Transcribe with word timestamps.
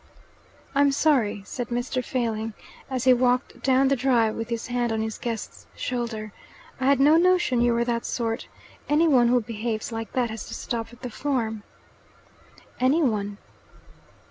"I'm 0.73 0.91
sorry," 0.91 1.43
said 1.45 1.67
Mr. 1.67 2.03
Failing, 2.03 2.53
as 2.89 3.03
he 3.03 3.13
walked 3.13 3.61
down 3.61 3.87
the 3.87 3.95
drive 3.95 4.33
with 4.35 4.49
his 4.49 4.65
hand 4.65 4.91
on 4.91 5.03
his 5.03 5.19
guest's 5.19 5.67
shoulder. 5.75 6.33
"I 6.79 6.85
had 6.87 6.99
no 6.99 7.17
notion 7.17 7.61
you 7.61 7.73
were 7.75 7.85
that 7.85 8.05
sort. 8.07 8.47
Any 8.89 9.07
one 9.07 9.27
who 9.27 9.41
behaves 9.41 9.91
like 9.91 10.13
that 10.13 10.31
has 10.31 10.47
to 10.47 10.55
stop 10.55 10.87
at 10.91 11.03
the 11.03 11.11
farm." 11.11 11.61
"Any 12.79 13.03
one?" 13.03 13.37